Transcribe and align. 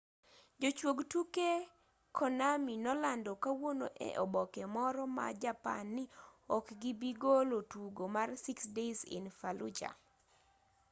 jochuog 0.61 0.97
tuke 1.11 1.49
konami 2.17 2.73
nolando 2.85 3.31
kawuono 3.43 3.87
e 4.07 4.09
oboke 4.23 4.61
moro 4.75 5.03
ma 5.17 5.27
japan 5.43 5.83
ni 5.95 6.03
okgibigolo 6.55 7.57
tugo 7.71 8.03
mar 8.15 8.29
six 8.45 8.57
days 8.77 8.99
in 9.17 9.25
fallujah 9.39 9.95